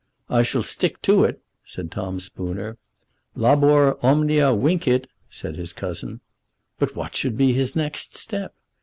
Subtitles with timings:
[0.31, 2.79] "I shall stick to it," said Tom Spooner.
[3.35, 6.21] "Labor omnia vincit," said his cousin.
[6.79, 8.55] But what should be his next step?